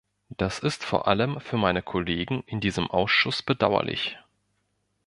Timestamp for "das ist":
0.29-0.83